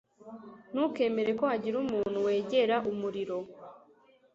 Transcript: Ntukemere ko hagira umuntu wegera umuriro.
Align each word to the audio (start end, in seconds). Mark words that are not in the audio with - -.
Ntukemere 0.73 1.31
ko 1.39 1.43
hagira 1.51 1.75
umuntu 1.83 2.17
wegera 2.25 2.75
umuriro. 2.91 3.37